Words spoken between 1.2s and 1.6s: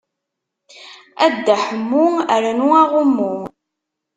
A Dda